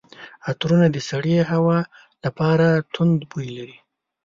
عطرونه 0.47 0.87
د 0.91 0.97
سړې 1.09 1.37
هوا 1.51 1.79
لپاره 2.23 2.67
توند 2.93 3.19
بوی 3.31 3.47
لري. 3.57 3.77